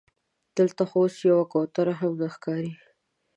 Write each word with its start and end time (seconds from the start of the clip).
دلته 0.57 0.81
خو 0.89 0.97
اوس 1.03 1.15
یوه 1.29 1.45
کوتره 1.53 1.93
هم 1.99 2.13
نه 2.21 2.27
ښکاري. 2.33 2.73